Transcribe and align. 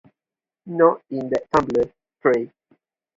Not 0.65 1.03
in 1.11 1.29
that 1.29 1.45
tumbler, 1.51 1.93
pray. 2.21 2.51